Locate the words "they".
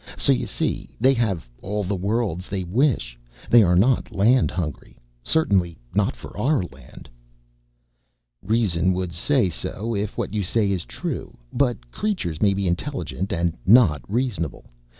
0.99-1.13, 2.49-2.63, 3.51-3.61